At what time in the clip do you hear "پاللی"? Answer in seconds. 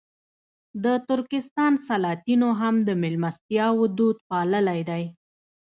4.29-4.81